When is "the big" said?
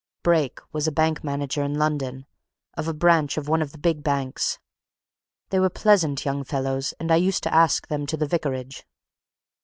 3.71-4.01